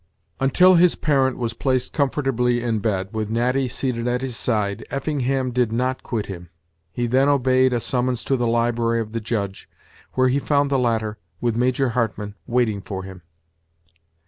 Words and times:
Until 0.39 0.73
his 0.77 0.95
parent 0.95 1.37
was 1.37 1.53
placed 1.53 1.93
comfortably 1.93 2.59
in 2.59 2.79
bed, 2.79 3.09
with 3.11 3.29
Natty 3.29 3.67
seated 3.67 4.07
at 4.07 4.23
his 4.23 4.35
side, 4.35 4.83
Effingham 4.89 5.51
did 5.51 5.71
not 5.71 6.01
quit 6.01 6.25
him. 6.25 6.49
He 6.91 7.05
then 7.05 7.29
obeyed 7.29 7.71
a 7.71 7.79
summons 7.79 8.23
to 8.23 8.35
the 8.35 8.47
library 8.47 8.99
of 8.99 9.11
the 9.11 9.21
Judge, 9.21 9.69
where 10.13 10.29
he 10.29 10.39
found 10.39 10.71
the 10.71 10.79
latter, 10.79 11.19
with 11.39 11.55
Major 11.55 11.89
Hartmann, 11.89 12.33
waiting 12.47 12.81
for 12.81 13.03
him. 13.03 13.21